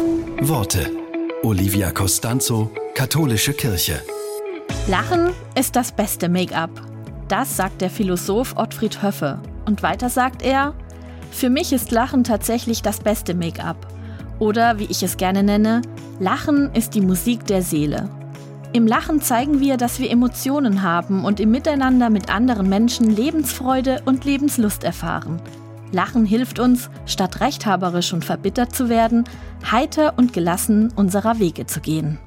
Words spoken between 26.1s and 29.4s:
hilft uns, statt rechthaberisch und verbittert zu werden,